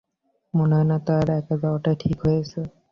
মনে 0.53 0.73
হয় 0.77 0.87
না 0.87 0.97
তার 1.07 1.27
একা 1.39 1.55
যাওয়াটা 1.61 1.91
ঠিক 2.01 2.17
হয়েছে। 2.25 2.59